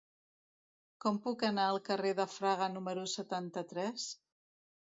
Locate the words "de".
2.21-2.27